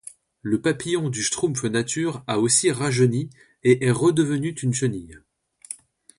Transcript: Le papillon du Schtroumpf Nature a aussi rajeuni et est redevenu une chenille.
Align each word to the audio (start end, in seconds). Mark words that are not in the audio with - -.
Le 0.41 0.59
papillon 0.59 1.11
du 1.11 1.21
Schtroumpf 1.21 1.63
Nature 1.65 2.23
a 2.25 2.39
aussi 2.39 2.71
rajeuni 2.71 3.29
et 3.61 3.85
est 3.85 3.91
redevenu 3.91 4.49
une 4.49 4.73
chenille. 4.73 5.21